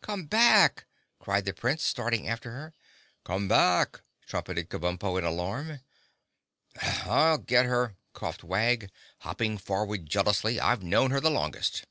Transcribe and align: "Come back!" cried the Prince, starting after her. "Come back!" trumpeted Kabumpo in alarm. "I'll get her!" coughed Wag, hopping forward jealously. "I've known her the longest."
"Come 0.00 0.24
back!" 0.24 0.86
cried 1.18 1.44
the 1.44 1.52
Prince, 1.52 1.82
starting 1.84 2.26
after 2.26 2.50
her. 2.52 2.72
"Come 3.22 3.48
back!" 3.48 4.00
trumpeted 4.26 4.70
Kabumpo 4.70 5.18
in 5.18 5.24
alarm. 5.24 5.80
"I'll 6.80 7.36
get 7.36 7.66
her!" 7.66 7.94
coughed 8.14 8.42
Wag, 8.42 8.90
hopping 9.18 9.58
forward 9.58 10.06
jealously. 10.08 10.58
"I've 10.58 10.82
known 10.82 11.10
her 11.10 11.20
the 11.20 11.28
longest." 11.30 11.84